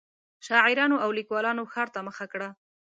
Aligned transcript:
شاعرانو 0.45 0.95
او 1.03 1.09
لیکوالانو 1.17 1.69
ښار 1.73 1.87
ته 1.93 1.99
مخه 2.07 2.25
کړه. 2.33 2.49